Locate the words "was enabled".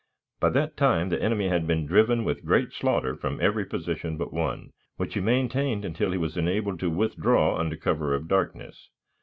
6.17-6.79